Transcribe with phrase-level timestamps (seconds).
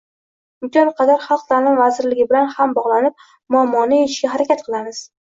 [0.67, 5.09] imkon qadar Xalq ta’limi vazirligi bilan ham bog‘lanib, muammoni yechishga harakat qilamiz.